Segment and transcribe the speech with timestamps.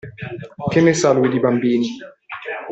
[0.71, 1.95] Che ne sa lui di bambini?